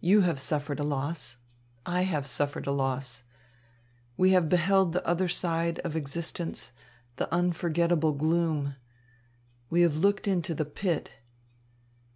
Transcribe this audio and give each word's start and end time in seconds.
You 0.00 0.20
have 0.20 0.38
suffered 0.38 0.78
a 0.78 0.84
loss, 0.84 1.38
I 1.84 2.02
have 2.02 2.24
suffered 2.24 2.68
a 2.68 2.70
loss. 2.70 3.24
We 4.16 4.30
have 4.30 4.48
beheld 4.48 4.92
the 4.92 5.04
other 5.04 5.26
side 5.26 5.80
of 5.80 5.96
existence, 5.96 6.70
the 7.16 7.28
unforgettable 7.34 8.12
gloom. 8.12 8.76
We 9.68 9.80
have 9.80 9.96
looked 9.96 10.28
into 10.28 10.54
the 10.54 10.66
pit. 10.66 11.10